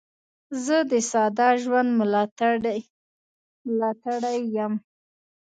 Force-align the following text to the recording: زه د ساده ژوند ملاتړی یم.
زه 0.63 0.77
د 0.91 0.93
ساده 1.11 1.49
ژوند 1.63 1.89
ملاتړی 1.99 2.77
یم. 4.55 4.73